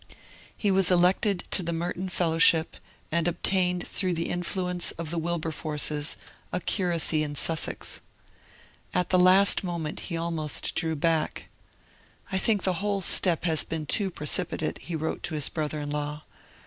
[0.57, 2.75] He was elected to the Merton Fellowship,
[3.11, 6.17] and obtained through the influence of the Wilberforces
[6.51, 8.01] a curacy in Sussex.
[8.95, 11.49] At the last moment he almost drew back.
[12.31, 15.91] 'I think the whole step has been too precipitate,' he wrote to his brother in
[15.91, 16.23] law.